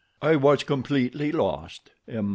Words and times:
"I 0.19 0.35
was 0.35 0.63
completely 0.63 1.31
lost," 1.31 1.91
M. 2.07 2.29